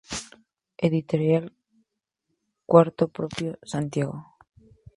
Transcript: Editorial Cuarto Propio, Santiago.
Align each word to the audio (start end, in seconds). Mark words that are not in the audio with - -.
Editorial 0.87 1.45
Cuarto 2.71 3.03
Propio, 3.09 3.51
Santiago. 3.71 4.17